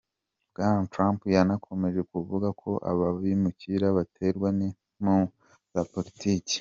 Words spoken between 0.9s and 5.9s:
Trump yanakomeje kuvuga ko aba bimukira baterwa n'impamvu za